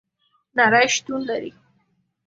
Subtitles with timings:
[0.57, 1.51] نړۍ شتون لري